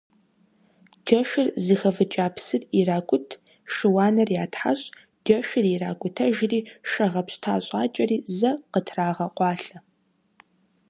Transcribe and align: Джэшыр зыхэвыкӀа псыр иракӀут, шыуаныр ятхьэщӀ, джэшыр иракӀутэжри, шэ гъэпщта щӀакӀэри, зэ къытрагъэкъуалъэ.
Джэшыр 1.05 1.47
зыхэвыкӀа 1.65 2.25
псыр 2.35 2.63
иракӀут, 2.79 3.29
шыуаныр 3.73 4.29
ятхьэщӀ, 4.43 4.87
джэшыр 5.25 5.65
иракӀутэжри, 5.73 6.59
шэ 6.91 7.05
гъэпщта 7.11 7.53
щӀакӀэри, 7.65 8.17
зэ 8.37 8.51
къытрагъэкъуалъэ. 8.71 9.77